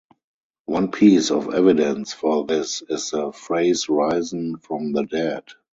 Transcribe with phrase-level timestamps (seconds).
[0.65, 5.43] One piece of evidence for this is the phrase risen from the dead.